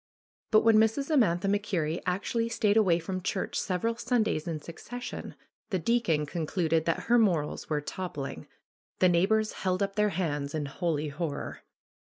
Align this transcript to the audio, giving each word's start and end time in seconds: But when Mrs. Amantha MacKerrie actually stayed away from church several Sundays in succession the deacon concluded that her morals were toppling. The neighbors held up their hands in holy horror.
But 0.49 0.61
when 0.61 0.77
Mrs. 0.77 1.11
Amantha 1.11 1.47
MacKerrie 1.47 2.01
actually 2.07 2.49
stayed 2.49 2.75
away 2.75 2.97
from 2.97 3.21
church 3.21 3.59
several 3.59 3.97
Sundays 3.97 4.47
in 4.47 4.59
succession 4.59 5.35
the 5.69 5.77
deacon 5.77 6.25
concluded 6.25 6.85
that 6.85 7.01
her 7.01 7.19
morals 7.19 7.69
were 7.69 7.81
toppling. 7.81 8.47
The 8.97 9.09
neighbors 9.09 9.53
held 9.53 9.83
up 9.83 9.95
their 9.95 10.09
hands 10.09 10.55
in 10.55 10.65
holy 10.65 11.09
horror. 11.09 11.61